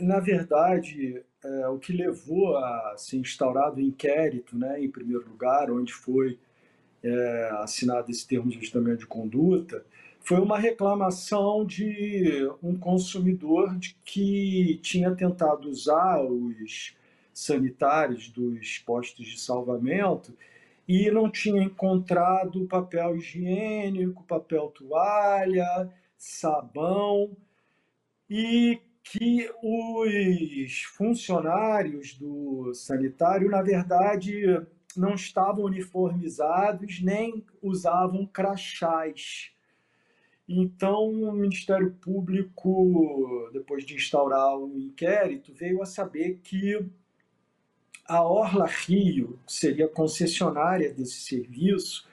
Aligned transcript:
na 0.00 0.20
verdade, 0.20 1.22
é, 1.44 1.68
o 1.68 1.78
que 1.78 1.92
levou 1.92 2.56
a 2.56 2.94
ser 2.96 3.18
instaurado 3.18 3.76
o 3.76 3.80
inquérito, 3.80 4.56
né, 4.56 4.82
em 4.82 4.90
primeiro 4.90 5.28
lugar, 5.28 5.70
onde 5.70 5.92
foi 5.92 6.38
é, 7.02 7.50
assinado 7.60 8.10
esse 8.10 8.26
termo 8.26 8.50
de 8.50 8.58
ajustamento 8.58 8.98
de 8.98 9.06
conduta, 9.06 9.84
foi 10.20 10.40
uma 10.40 10.58
reclamação 10.58 11.64
de 11.64 12.50
um 12.62 12.76
consumidor 12.76 13.76
de 13.78 13.96
que 14.04 14.78
tinha 14.82 15.14
tentado 15.14 15.68
usar 15.68 16.20
os 16.20 16.96
sanitários 17.32 18.28
dos 18.30 18.78
postos 18.78 19.26
de 19.26 19.38
salvamento 19.38 20.34
e 20.88 21.10
não 21.10 21.30
tinha 21.30 21.62
encontrado 21.62 22.66
papel 22.66 23.16
higiênico, 23.16 24.24
papel 24.24 24.68
toalha, 24.68 25.92
sabão, 26.16 27.36
e 28.28 28.80
que 29.10 29.48
os 29.62 30.82
funcionários 30.82 32.14
do 32.14 32.74
sanitário, 32.74 33.48
na 33.48 33.62
verdade, 33.62 34.60
não 34.96 35.14
estavam 35.14 35.64
uniformizados 35.64 37.00
nem 37.00 37.44
usavam 37.62 38.26
crachás. 38.26 39.52
Então, 40.48 41.08
o 41.08 41.32
Ministério 41.32 41.92
Público, 42.00 43.48
depois 43.52 43.84
de 43.84 43.94
instaurar 43.94 44.56
o 44.56 44.66
um 44.66 44.78
inquérito, 44.78 45.54
veio 45.54 45.80
a 45.82 45.86
saber 45.86 46.40
que 46.42 46.84
a 48.08 48.22
Orla 48.22 48.66
Rio 48.66 49.38
seria 49.46 49.88
concessionária 49.88 50.92
desse 50.92 51.20
serviço, 51.20 52.08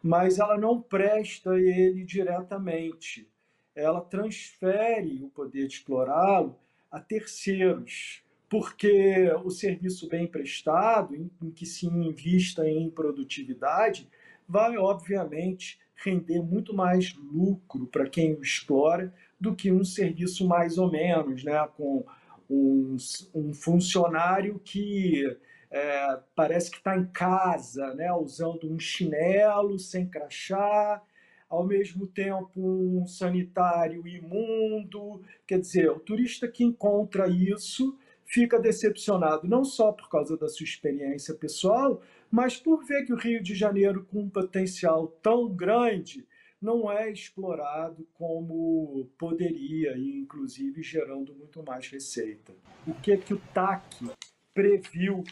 mas 0.00 0.38
ela 0.38 0.56
não 0.56 0.80
presta 0.80 1.58
ele 1.58 2.04
diretamente. 2.04 3.28
Ela 3.76 4.00
transfere 4.00 5.22
o 5.22 5.28
poder 5.28 5.68
de 5.68 5.74
explorá-lo 5.74 6.58
a 6.90 6.98
terceiros, 6.98 8.24
porque 8.48 9.30
o 9.44 9.50
serviço 9.50 10.08
bem 10.08 10.26
prestado, 10.26 11.14
em, 11.14 11.30
em 11.42 11.50
que 11.50 11.66
se 11.66 11.86
invista 11.86 12.68
em 12.68 12.88
produtividade, 12.88 14.08
vai, 14.48 14.76
obviamente, 14.78 15.78
render 15.96 16.40
muito 16.40 16.74
mais 16.74 17.14
lucro 17.14 17.86
para 17.86 18.08
quem 18.08 18.34
o 18.34 18.42
explora 18.42 19.12
do 19.40 19.54
que 19.54 19.72
um 19.72 19.84
serviço 19.84 20.46
mais 20.46 20.78
ou 20.78 20.90
menos, 20.90 21.44
né? 21.44 21.66
com 21.76 22.04
um, 22.48 22.96
um 23.34 23.52
funcionário 23.52 24.60
que 24.64 25.36
é, 25.70 26.20
parece 26.34 26.70
que 26.70 26.78
está 26.78 26.96
em 26.96 27.06
casa, 27.06 27.94
né? 27.94 28.12
usando 28.12 28.70
um 28.70 28.78
chinelo, 28.78 29.78
sem 29.78 30.06
crachá, 30.06 31.02
ao 31.48 31.66
mesmo 31.66 32.06
tempo 32.06 32.60
um 32.60 33.06
sanitário 33.06 34.06
imundo. 34.06 35.22
Quer 35.46 35.60
dizer, 35.60 35.90
o 35.90 36.00
turista 36.00 36.48
que 36.48 36.64
encontra 36.64 37.28
isso 37.28 37.98
fica 38.24 38.58
decepcionado 38.58 39.46
não 39.46 39.64
só 39.64 39.92
por 39.92 40.08
causa 40.08 40.36
da 40.36 40.48
sua 40.48 40.64
experiência 40.64 41.34
pessoal, 41.34 42.02
mas 42.30 42.56
por 42.56 42.84
ver 42.84 43.04
que 43.04 43.12
o 43.12 43.16
Rio 43.16 43.42
de 43.42 43.54
Janeiro, 43.54 44.04
com 44.04 44.20
um 44.20 44.28
potencial 44.28 45.06
tão 45.22 45.48
grande, 45.48 46.26
não 46.60 46.90
é 46.90 47.10
explorado 47.10 48.06
como 48.14 49.08
poderia, 49.18 49.96
e 49.96 50.18
inclusive 50.18 50.82
gerando 50.82 51.34
muito 51.34 51.62
mais 51.62 51.88
receita. 51.88 52.52
O 52.86 52.94
que 52.94 53.12
é 53.12 53.16
que 53.16 53.34
o 53.34 53.40
TAC 53.54 54.10
previu 54.52 55.22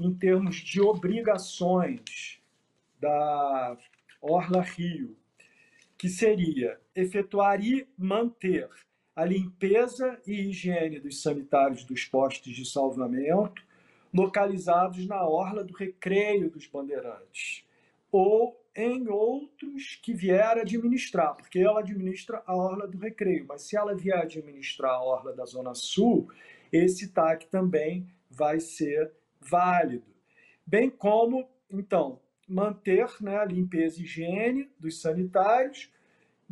em 0.00 0.12
termos 0.12 0.56
de 0.56 0.80
obrigações 0.80 2.40
da 2.98 3.76
Orla 4.20 4.62
Rio, 4.62 5.16
que 6.02 6.08
seria 6.08 6.80
efetuar 6.96 7.64
e 7.64 7.86
manter 7.96 8.68
a 9.14 9.24
limpeza 9.24 10.20
e 10.26 10.48
higiene 10.48 10.98
dos 10.98 11.22
sanitários 11.22 11.84
dos 11.84 12.04
postos 12.06 12.56
de 12.56 12.68
salvamento 12.68 13.64
localizados 14.12 15.06
na 15.06 15.24
orla 15.24 15.62
do 15.62 15.72
Recreio 15.72 16.50
dos 16.50 16.66
Bandeirantes, 16.66 17.64
ou 18.10 18.60
em 18.74 19.06
outros 19.06 19.94
que 20.02 20.12
vier 20.12 20.58
administrar, 20.58 21.36
porque 21.36 21.60
ela 21.60 21.78
administra 21.78 22.42
a 22.46 22.56
Orla 22.56 22.88
do 22.88 22.98
Recreio, 22.98 23.46
mas 23.46 23.62
se 23.62 23.76
ela 23.76 23.94
vier 23.94 24.18
administrar 24.18 24.90
a 24.90 25.04
Orla 25.04 25.32
da 25.32 25.44
Zona 25.44 25.72
Sul, 25.72 26.28
esse 26.72 27.12
TAC 27.12 27.46
também 27.46 28.08
vai 28.28 28.58
ser 28.58 29.12
válido. 29.40 30.12
Bem 30.66 30.90
como, 30.90 31.48
então, 31.70 32.18
manter 32.48 33.06
né, 33.20 33.38
a 33.38 33.44
limpeza 33.44 34.00
e 34.00 34.02
higiene 34.02 34.68
dos 34.80 35.00
sanitários, 35.00 35.92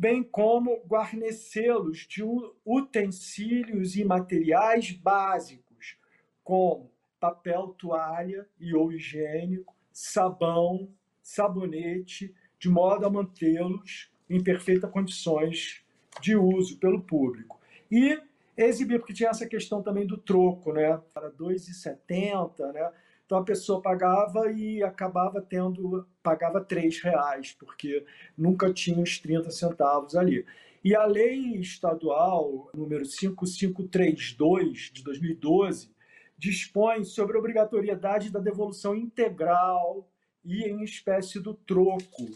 bem 0.01 0.23
como 0.23 0.81
guarnecê-los 0.87 2.07
de 2.07 2.23
utensílios 2.65 3.95
e 3.95 4.03
materiais 4.03 4.89
básicos, 4.93 5.95
como 6.43 6.91
papel 7.19 7.75
toalha 7.77 8.47
e 8.59 8.73
ou 8.73 8.91
higiênico, 8.91 9.75
sabão, 9.93 10.89
sabonete, 11.21 12.33
de 12.57 12.67
modo 12.67 13.05
a 13.05 13.11
mantê-los 13.11 14.11
em 14.27 14.43
perfeitas 14.43 14.89
condições 14.89 15.85
de 16.19 16.35
uso 16.35 16.79
pelo 16.79 17.03
público. 17.03 17.61
E 17.91 18.19
exibir, 18.57 18.97
porque 18.97 19.13
tinha 19.13 19.29
essa 19.29 19.45
questão 19.45 19.83
também 19.83 20.07
do 20.07 20.17
troco, 20.17 20.73
né? 20.73 20.99
Para 21.13 21.29
2,70, 21.29 22.73
né? 22.73 22.91
Então 23.31 23.39
a 23.39 23.45
pessoa 23.45 23.81
pagava 23.81 24.51
e 24.51 24.83
acabava 24.83 25.41
tendo, 25.41 26.05
pagava 26.21 26.59
três 26.59 26.99
reais, 27.01 27.55
porque 27.57 28.05
nunca 28.37 28.73
tinha 28.73 29.01
os 29.01 29.19
30 29.19 29.49
centavos 29.51 30.17
ali. 30.17 30.45
E 30.83 30.93
a 30.93 31.05
lei 31.05 31.55
estadual 31.55 32.69
número 32.73 33.05
5532 33.05 34.91
de 34.91 35.01
2012 35.01 35.95
dispõe 36.37 37.05
sobre 37.05 37.37
a 37.37 37.39
obrigatoriedade 37.39 38.29
da 38.29 38.41
devolução 38.41 38.93
integral 38.93 40.11
e 40.43 40.65
em 40.65 40.83
espécie 40.83 41.39
do 41.39 41.53
troco. 41.53 42.27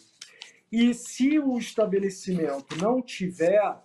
E 0.72 0.94
se 0.94 1.38
o 1.38 1.58
estabelecimento 1.58 2.78
não 2.82 3.02
tiver, 3.02 3.84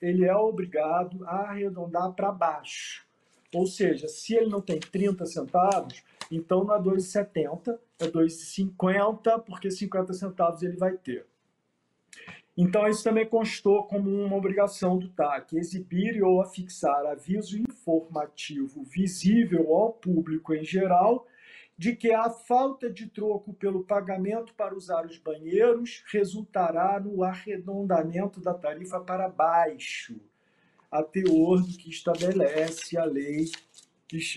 ele 0.00 0.24
é 0.24 0.34
obrigado 0.34 1.22
a 1.26 1.50
arredondar 1.50 2.14
para 2.14 2.32
baixo. 2.32 3.07
Ou 3.54 3.66
seja, 3.66 4.08
se 4.08 4.34
ele 4.34 4.50
não 4.50 4.60
tem 4.60 4.78
30 4.78 5.24
centavos, 5.24 6.02
então 6.30 6.64
não 6.64 6.74
é 6.74 6.78
2,70, 6.80 7.78
é 7.98 8.06
2,50, 8.06 9.40
porque 9.44 9.70
50 9.70 10.12
centavos 10.12 10.62
ele 10.62 10.76
vai 10.76 10.96
ter. 10.96 11.26
Então, 12.60 12.88
isso 12.88 13.04
também 13.04 13.24
constou 13.24 13.84
como 13.84 14.10
uma 14.10 14.36
obrigação 14.36 14.98
do 14.98 15.08
TAC, 15.08 15.56
exibir 15.56 16.22
ou 16.24 16.42
afixar 16.42 17.06
aviso 17.06 17.56
informativo 17.56 18.82
visível 18.82 19.72
ao 19.72 19.92
público 19.92 20.52
em 20.52 20.64
geral 20.64 21.24
de 21.78 21.94
que 21.94 22.12
a 22.12 22.28
falta 22.28 22.90
de 22.90 23.06
troco 23.06 23.54
pelo 23.54 23.84
pagamento 23.84 24.52
para 24.54 24.74
usar 24.74 25.06
os 25.06 25.16
banheiros 25.16 26.02
resultará 26.10 26.98
no 26.98 27.22
arredondamento 27.22 28.40
da 28.40 28.52
tarifa 28.52 28.98
para 28.98 29.28
baixo, 29.28 30.20
a 30.90 31.02
teor 31.02 31.62
do 31.62 31.76
que 31.76 31.90
estabelece 31.90 32.96
a 32.96 33.04
lei 33.04 33.50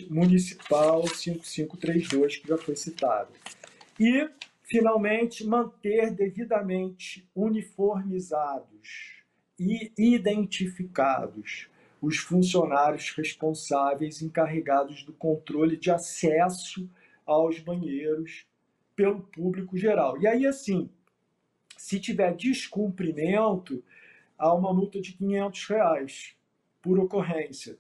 municipal 0.10 1.08
5532, 1.08 2.38
que 2.38 2.48
já 2.48 2.58
foi 2.58 2.76
citada. 2.76 3.30
E, 4.00 4.30
finalmente, 4.64 5.46
manter 5.46 6.12
devidamente 6.12 7.28
uniformizados 7.34 9.22
e 9.58 9.92
identificados 9.98 11.70
os 12.02 12.18
funcionários 12.18 13.12
responsáveis 13.12 14.22
encarregados 14.22 15.04
do 15.04 15.14
controle 15.14 15.78
de 15.78 15.92
acesso 15.92 16.90
aos 17.26 17.60
banheiros 17.60 18.46
pelo 18.96 19.22
público 19.22 19.78
geral. 19.78 20.20
E 20.20 20.28
aí, 20.28 20.46
assim, 20.46 20.90
se 21.78 22.00
tiver 22.00 22.36
descumprimento, 22.36 23.84
há 24.38 24.54
uma 24.54 24.74
multa 24.74 25.00
de 25.00 25.14
500 25.14 25.66
reais 25.68 26.36
por 26.82 27.00
ocorrência. 27.00 27.78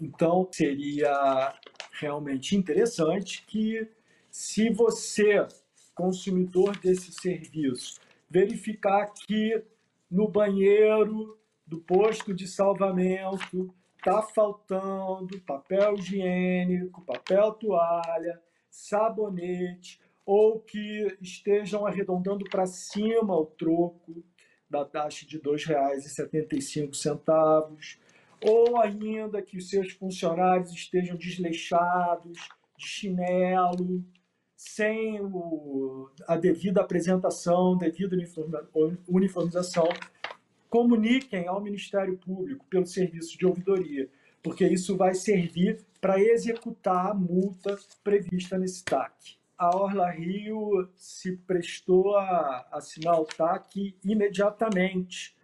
Então, 0.00 0.48
seria 0.52 1.54
realmente 1.92 2.56
interessante 2.56 3.44
que, 3.46 3.88
se 4.30 4.70
você, 4.70 5.46
consumidor 5.94 6.76
desse 6.78 7.12
serviço, 7.12 8.00
verificar 8.28 9.12
que 9.12 9.62
no 10.10 10.28
banheiro 10.28 11.38
do 11.66 11.80
posto 11.80 12.34
de 12.34 12.46
salvamento 12.46 13.74
está 13.96 14.22
faltando 14.22 15.40
papel 15.42 15.94
higiênico, 15.94 17.02
papel 17.02 17.52
toalha, 17.52 18.40
sabonete, 18.68 20.00
ou 20.24 20.60
que 20.60 21.16
estejam 21.20 21.84
arredondando 21.86 22.44
para 22.50 22.66
cima 22.66 23.36
o 23.36 23.46
troco 23.46 24.24
da 24.68 24.84
taxa 24.84 25.24
de 25.26 25.36
R$ 25.36 25.42
2,75, 25.42 27.98
ou 28.42 28.80
ainda 28.80 29.40
que 29.40 29.56
os 29.56 29.68
seus 29.68 29.92
funcionários 29.92 30.72
estejam 30.72 31.16
desleixados, 31.16 32.38
de 32.76 32.86
chinelo, 32.86 34.04
sem 34.56 35.20
o, 35.20 36.08
a 36.26 36.36
devida 36.36 36.80
apresentação, 36.80 37.76
devida 37.76 38.16
uniformização, 39.08 39.88
comuniquem 40.68 41.46
ao 41.46 41.60
Ministério 41.60 42.16
Público 42.16 42.64
pelo 42.70 42.86
serviço 42.86 43.36
de 43.36 43.46
ouvidoria, 43.46 44.08
porque 44.42 44.66
isso 44.66 44.96
vai 44.96 45.14
servir 45.14 45.84
para 46.00 46.20
executar 46.20 47.10
a 47.10 47.14
multa 47.14 47.78
prevista 48.02 48.58
nesse 48.58 48.84
TAC. 48.84 49.36
A 49.56 49.76
Orla 49.76 50.10
Rio 50.10 50.88
se 50.96 51.36
prestou 51.36 52.16
a 52.16 52.66
assinar 52.72 53.20
o 53.20 53.24
TAC 53.24 53.94
imediatamente, 54.04 55.36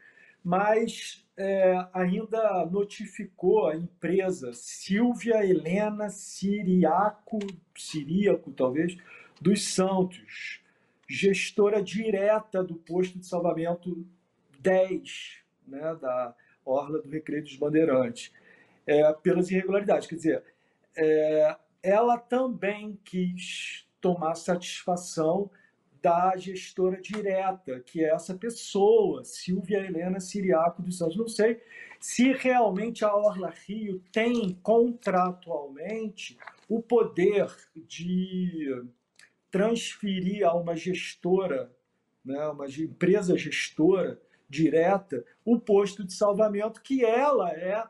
mas 0.43 1.25
é, 1.39 1.87
ainda 1.93 2.67
notificou 2.67 3.69
a 3.69 3.77
empresa 3.77 4.53
Silvia 4.53 5.47
Helena 5.47 6.11
Siriaco, 6.11 7.39
Siríaco 7.77 8.51
talvez, 8.51 8.97
dos 9.41 9.73
Santos, 9.73 10.61
gestora 11.09 11.81
direta 11.81 12.63
do 12.63 12.75
posto 12.75 13.21
de 13.21 13.27
salvamento 13.27 14.05
10, 14.59 15.39
né, 15.69 15.95
da 15.95 16.35
Orla 16.65 17.01
do 17.01 17.09
Recreio 17.09 17.45
dos 17.45 17.55
Bandeirantes, 17.55 18.33
é, 18.85 19.13
pelas 19.13 19.49
irregularidades. 19.49 20.09
Quer 20.09 20.17
dizer, 20.17 20.45
é, 20.97 21.57
ela 21.81 22.19
também 22.19 22.99
quis 23.05 23.87
tomar 24.01 24.35
satisfação 24.35 25.49
da 26.03 26.37
gestora 26.37 27.01
direta, 27.01 27.81
que 27.81 28.05
é 28.05 28.15
essa 28.15 28.35
pessoa, 28.35 29.25
Silvia 29.25 29.79
Helena 29.79 30.21
Siriaco 30.21 30.83
dos 30.83 30.99
Santos. 30.99 31.17
Não 31.17 31.29
sei 31.29 31.61
se 32.01 32.33
realmente 32.33 33.05
a 33.05 33.15
Orla 33.15 33.53
Rio 33.67 34.03
tem 34.13 34.55
contratualmente 34.63 36.39
o 36.69 36.81
poder 36.81 37.47
de 37.75 38.85
transferir 39.51 40.47
a 40.47 40.55
uma 40.55 40.77
gestora, 40.77 41.73
né, 42.25 42.47
uma 42.49 42.67
empresa 42.67 43.37
gestora 43.37 44.21
direta, 44.49 45.25
o 45.45 45.59
posto 45.59 46.05
de 46.05 46.13
salvamento 46.13 46.83
que 46.83 47.05
ela 47.05 47.51
é, 47.51 47.85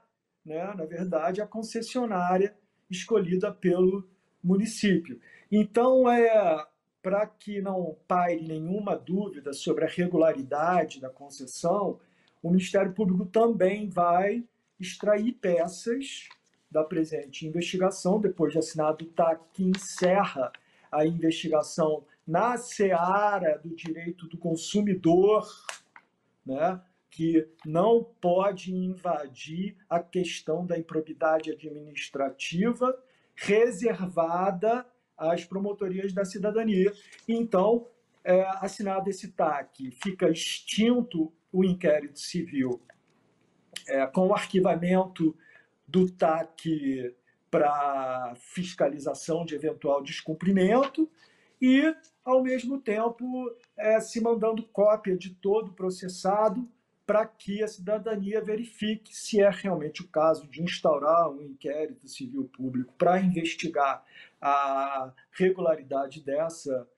né, 0.45 0.73
na 0.75 0.85
verdade, 0.85 1.41
a 1.41 1.47
concessionária 1.47 2.57
escolhida 2.91 3.53
pelo 3.53 4.09
município. 4.43 5.21
Então, 5.51 6.09
é 6.11 6.67
para 7.09 7.27
que 7.27 7.63
não 7.63 7.97
paire 8.07 8.47
nenhuma 8.47 8.95
dúvida 8.95 9.55
sobre 9.55 9.87
a 9.87 9.89
regularidade 9.89 11.01
da 11.01 11.09
concessão, 11.09 11.99
o 12.43 12.51
Ministério 12.51 12.93
Público 12.93 13.25
também 13.25 13.89
vai 13.89 14.45
extrair 14.79 15.33
peças 15.33 16.29
da 16.71 16.85
presente 16.85 17.47
investigação, 17.47 18.21
depois 18.21 18.53
de 18.53 18.59
assinado 18.59 19.07
o 19.07 19.09
TAC, 19.09 19.41
que 19.55 19.65
encerra 19.65 20.53
a 20.93 21.07
investigação 21.07 22.05
na 22.27 22.59
seara 22.59 23.57
do 23.57 23.75
direito 23.75 24.29
do 24.29 24.37
consumidor, 24.37 25.49
né, 26.45 26.79
que 27.11 27.49
não 27.65 28.05
pode 28.21 28.71
invadir 28.71 29.79
a 29.89 29.99
questão 29.99 30.67
da 30.67 30.79
improbidade 30.79 31.53
administrativa 31.53 32.95
reservada 33.35 34.85
às 35.19 35.45
promotorias 35.45 36.13
da 36.13 36.25
cidadania. 36.25 36.93
Então, 37.29 37.87
é, 38.25 38.47
assinado 38.61 39.11
esse 39.11 39.33
TAC, 39.33 39.91
fica 39.91 40.31
extinto 40.31 41.33
o 41.53 41.65
inquérito 41.65 42.19
civil 42.19 42.81
é, 43.89 44.07
com 44.07 44.29
o 44.29 44.35
arquivamento 44.35 45.37
do 45.87 46.11
TAC 46.11 47.15
para 47.51 48.35
fiscalização 48.37 49.45
de 49.45 49.55
eventual 49.55 50.03
descumprimento 50.03 51.11
e, 51.61 51.95
ao 52.25 52.43
mesmo 52.43 52.79
tempo, 52.79 53.51
é, 53.77 53.99
se 54.01 54.21
mandando 54.21 54.63
cópia 54.65 55.17
de 55.17 55.35
todo 55.35 55.69
o 55.69 55.75
processado 55.75 56.69
para 57.07 57.25
que 57.25 57.63
a 57.63 57.69
cidadania 57.69 58.39
verifique 58.39 59.17
se 59.17 59.41
é 59.41 59.49
realmente 59.49 60.03
o 60.03 60.09
caso 60.09 60.47
de 60.47 60.63
instaurar 60.63 61.31
um 61.31 61.41
inquérito 61.41 62.07
civil 62.07 62.45
público 62.55 62.93
para 62.99 63.19
investigar 63.19 64.05
a 64.41 65.13
regularidade 65.33 66.23
dessa 66.23 66.89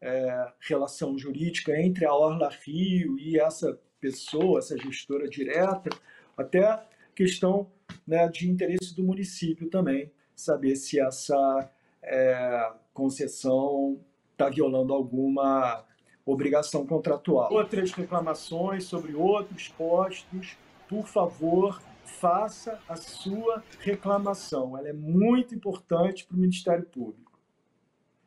é, 0.00 0.52
relação 0.60 1.18
jurídica 1.18 1.78
entre 1.78 2.04
a 2.04 2.14
Orla 2.14 2.50
Rio 2.64 3.18
e 3.18 3.38
essa 3.38 3.78
pessoa, 4.00 4.58
essa 4.58 4.76
gestora 4.76 5.28
direta, 5.28 5.90
até 6.36 6.82
questão 7.14 7.70
né, 8.06 8.28
de 8.28 8.48
interesse 8.48 8.94
do 8.94 9.02
município 9.02 9.68
também, 9.68 10.10
saber 10.34 10.76
se 10.76 10.98
essa 10.98 11.70
é, 12.02 12.72
concessão 12.94 14.00
está 14.32 14.48
violando 14.48 14.94
alguma 14.94 15.84
obrigação 16.24 16.86
contratual. 16.86 17.52
Outras 17.52 17.92
reclamações 17.92 18.84
sobre 18.84 19.14
outros 19.14 19.68
postos, 19.68 20.56
por 20.88 21.06
favor, 21.06 21.80
faça 22.18 22.78
a 22.88 22.96
sua 22.96 23.62
reclamação. 23.78 24.76
Ela 24.76 24.88
é 24.88 24.92
muito 24.92 25.54
importante 25.54 26.26
para 26.26 26.36
o 26.36 26.40
Ministério 26.40 26.84
Público, 26.84 27.38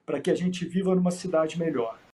para 0.05 0.19
que 0.19 0.31
a 0.31 0.35
gente 0.35 0.65
viva 0.65 0.95
numa 0.95 1.11
cidade 1.11 1.59
melhor. 1.59 1.99